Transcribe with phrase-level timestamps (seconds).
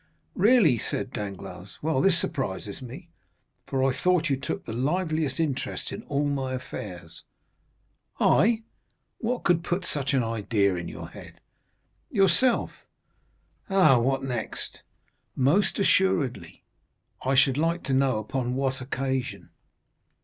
[0.33, 1.77] "Really?" said Danglars.
[1.83, 3.11] "Well, this surprises me,
[3.67, 7.23] for I thought you took the liveliest interest in all my affairs!"
[8.19, 8.63] 30243m "I?
[9.19, 11.39] What could put such an idea into your head?"
[12.09, 12.71] "Yourself."
[13.69, 14.81] "Ah?—what next?"
[15.35, 16.63] "Most assuredly."
[17.23, 19.51] "I should like to know upon what occasion?"